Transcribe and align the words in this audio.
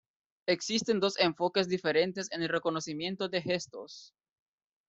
Existen 0.47 0.99
dos 0.99 1.19
enfoques 1.19 1.67
diferentes 1.69 2.31
en 2.31 2.41
el 2.41 2.49
reconocimiento 2.49 3.29
de 3.29 3.39
gestos:. 3.39 4.15